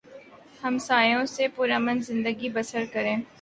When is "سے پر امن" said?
1.25-2.01